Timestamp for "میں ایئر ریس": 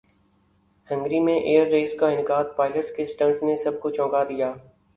1.19-1.93